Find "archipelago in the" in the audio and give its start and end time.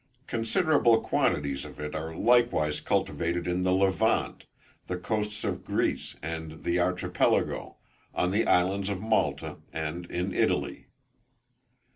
6.79-8.47